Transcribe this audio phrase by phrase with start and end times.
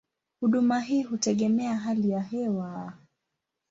[0.41, 2.93] Huduma hii hutegemea hali ya hewa.